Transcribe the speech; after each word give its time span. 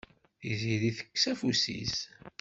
Tiziri 0.39 0.89
tekkes 0.97 1.25
afus-is. 1.31 1.97